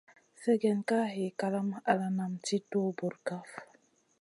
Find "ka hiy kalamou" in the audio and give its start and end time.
0.89-1.85